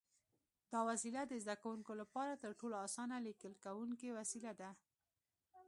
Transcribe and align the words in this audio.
دا 0.71 0.79
وسیله 0.89 1.21
د 1.27 1.33
زده 1.43 1.55
کوونکو 1.63 1.91
لپاره 2.01 2.33
تر 2.43 2.51
ټولو 2.59 2.75
اسانه 2.85 3.15
لیکل 3.27 3.53
کوونکی 3.65 4.09
وسیله 4.17 4.51
ده. 4.61 4.69